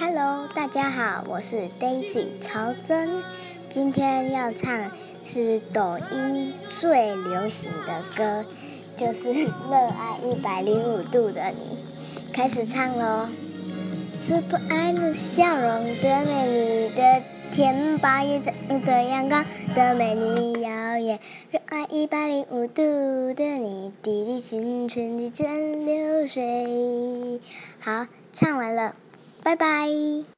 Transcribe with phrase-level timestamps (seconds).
[0.00, 3.22] Hello，大家好，我是 Daisy 曹真，
[3.68, 4.90] 今天要唱
[5.26, 8.46] 是抖音最流行的歌，
[8.96, 11.76] 就是《热爱一百零五度的你》，
[12.34, 13.28] 开始唱喽。
[14.18, 17.22] 是不爱的笑容的美丽的
[17.52, 19.44] 天，八月长的阳光
[19.74, 21.20] 的美丽耀眼，
[21.50, 22.82] 热爱一百零五度
[23.34, 25.46] 的你，滴滴青春的蒸
[25.84, 27.38] 馏水。
[27.80, 28.94] 好，唱完了。
[29.42, 30.24] 拜拜。